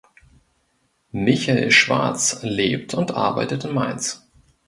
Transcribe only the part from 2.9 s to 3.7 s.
und arbeitet